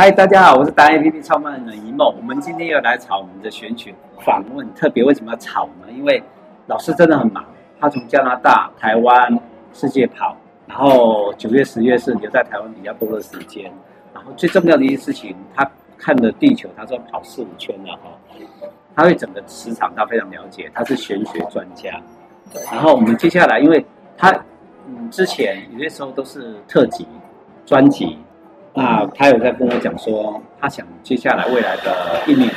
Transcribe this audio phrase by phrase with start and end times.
[0.00, 2.10] 嗨，大家好，我是达人 APP 创办人一梦。
[2.16, 3.94] 我们今天又来找我们的玄学
[4.24, 5.92] 访问，特别为什么要找呢？
[5.94, 6.22] 因为
[6.66, 7.44] 老师真的很忙，
[7.78, 9.38] 他从加拿大、台湾、
[9.74, 10.34] 世界跑，
[10.66, 13.70] 然后九月、十月是留在台湾比较多的时间。
[14.14, 18.10] 然后最重要的一件事情，他看的地球，他说跑四五圈了哈，
[18.96, 22.00] 他对整个磁场他非常了解，他是玄学专家。
[22.72, 23.84] 然后我们接下来，因为
[24.16, 24.30] 他
[24.88, 27.06] 嗯之前有些时候都是特辑、
[27.66, 28.16] 专辑。
[28.72, 32.48] 那他有在跟我讲说，他想接下来未来的一年，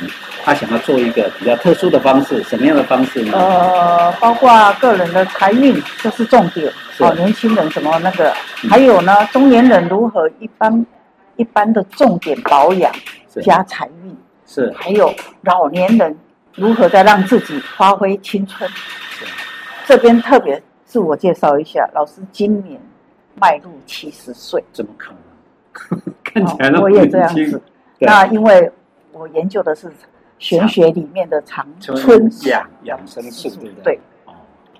[0.44, 3.36] 他想要做一个比较特殊的方式，什么样的方式呢？
[3.36, 6.72] 呃，包括个人的财运，这是重点。
[7.00, 8.32] 哦，年轻人什么那个，
[8.62, 10.86] 嗯、还有呢，中年人如何一般
[11.34, 12.94] 一般的重点保养
[13.42, 14.72] 加财运，是。
[14.76, 15.12] 还有
[15.42, 16.16] 老年人
[16.54, 18.70] 如何在让自己发挥青春。
[19.10, 19.26] 是。
[19.84, 22.80] 这边特别自我介绍一下，老师今年
[23.34, 25.18] 迈入七十岁，怎么可能？
[26.24, 27.62] 看起来那么年轻，我也这样子。
[28.00, 28.70] 那因为
[29.12, 29.90] 我研究的是
[30.38, 33.82] 玄学里面的长春养养生术，对不对？
[33.82, 34.32] 对，哦，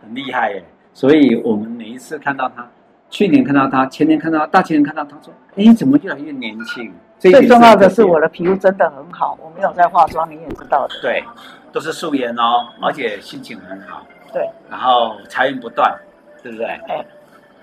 [0.02, 0.64] 很厉害耶。
[0.92, 2.68] 所以我们每一次看到他，
[3.10, 10.94] 去年看到他，前年看到他，大前年看到他，说：“哎，怎么越来越年轻？”最重要的是我的皮肤真的很好，我没有在化妆，你也知道的。
[11.00, 11.24] 对，
[11.72, 14.06] 都是素颜哦，而且心情很好。
[14.32, 15.96] 对，然后财运不断，
[16.42, 16.66] 对不对？
[16.88, 17.04] 哎，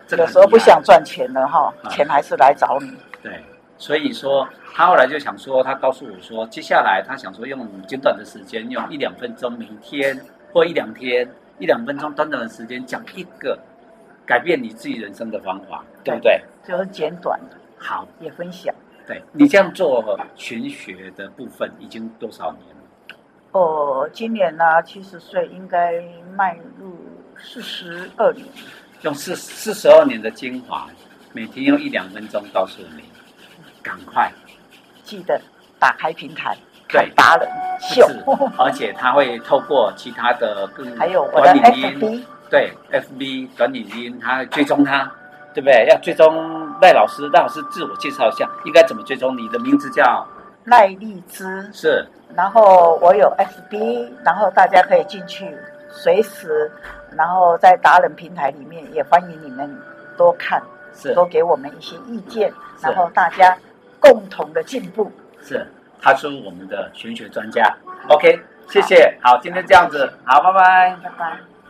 [0.07, 2.91] 这个时候不想赚钱了哈，钱还是来找你。
[3.21, 3.43] 对，
[3.77, 10.19] 所以说他后来就想说，他告诉我说，接下来他想说用简短的时间，用一两分钟每天
[10.51, 13.57] 或一两天一两分钟短短的时间讲一个
[14.25, 16.41] 改变你自己人生的方法，对，对不对？
[16.63, 18.73] 就是简短的，好也分享。
[19.07, 23.19] 对，你这样做玄学的部分已经多少年了？
[23.51, 26.01] 哦，今年呢七十岁，应该
[26.35, 26.95] 迈入
[27.37, 28.45] 四十二年。
[29.01, 30.87] 用四四十二年的精华。
[31.33, 33.03] 每天用一两分钟告诉你，
[33.81, 34.31] 赶快
[35.03, 35.39] 记得
[35.79, 36.57] 打开平台，
[36.89, 38.05] 对达人秀，
[38.57, 45.09] 而且他会透过其他的更还有我的 FB，对 FB 短影音，他会追踪他，
[45.53, 45.87] 对不对？
[45.89, 49.37] 要追踪赖老师，赖老师自我介绍一下，应该怎么追踪？
[49.37, 50.27] 你的名字叫
[50.65, 52.05] 赖丽芝，是。
[52.35, 55.53] 然后我有 FB，然后大家可以进去
[55.89, 56.69] 随时，
[57.15, 59.73] 然后在达人平台里面也欢迎你们
[60.17, 60.61] 多看。
[60.93, 63.57] 是，多给我们一些意见，然后大家
[63.99, 65.11] 共同的进步。
[65.41, 65.65] 是，
[66.01, 67.75] 他是我们的玄学专家。
[68.09, 69.17] OK，谢谢。
[69.21, 71.50] 好，今天这样子，好，拜拜，拜拜。